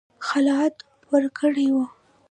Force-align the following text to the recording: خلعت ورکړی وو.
خلعت 0.27 0.75
ورکړی 1.11 1.67
وو. 1.75 1.83